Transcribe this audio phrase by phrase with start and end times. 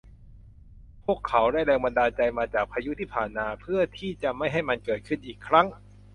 [1.05, 5.67] พวกเขาได้แรงบันดาลใจมาจากพายุที่ผ่านมา เพื่อที่จะไม่ให้มันเกิดขึ้นอีกครั้ง